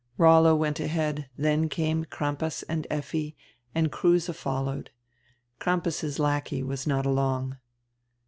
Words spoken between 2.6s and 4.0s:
and Effi, and